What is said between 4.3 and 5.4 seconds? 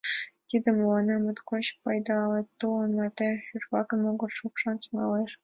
лупшаш тӱҥалеш.